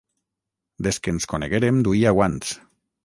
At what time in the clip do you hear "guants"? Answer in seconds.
2.21-2.57